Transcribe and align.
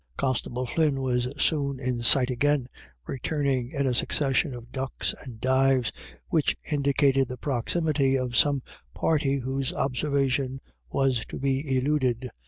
Constable 0.17 0.65
Flynn 0.65 0.99
was 0.99 1.27
soon 1.39 1.79
in 1.79 2.01
sight 2.01 2.31
again, 2.31 2.65
return 3.05 3.45
ing 3.45 3.69
in 3.69 3.85
a 3.85 3.93
succession 3.93 4.55
of 4.55 4.71
ducks 4.71 5.13
and 5.21 5.39
dives 5.39 5.91
which 6.29 6.57
indicated 6.71 7.27
the 7.27 7.37
proximity 7.37 8.15
of 8.17 8.35
some 8.35 8.63
party 8.95 9.35
whose 9.37 9.71
observation 9.71 10.59
was 10.89 11.23
to 11.27 11.37
be 11.37 11.77
eluded. 11.77 12.31